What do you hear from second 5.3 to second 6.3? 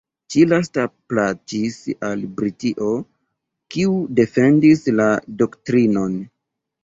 doktrinon.